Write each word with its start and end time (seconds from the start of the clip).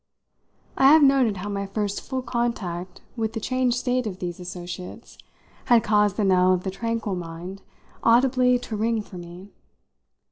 I 0.77 0.91
have 0.91 1.03
noted 1.03 1.37
how 1.37 1.49
my 1.49 1.67
first 1.67 2.01
full 2.01 2.23
contact 2.23 3.01
with 3.15 3.33
the 3.33 3.39
changed 3.39 3.77
state 3.77 4.07
of 4.07 4.17
these 4.17 4.39
associates 4.39 5.19
had 5.65 5.83
caused 5.83 6.17
the 6.17 6.23
knell 6.23 6.53
of 6.53 6.63
the 6.63 6.71
tranquil 6.71 7.13
mind 7.13 7.61
audibly 8.01 8.57
to 8.57 8.75
ring 8.75 9.03
for 9.03 9.19
me. 9.19 9.51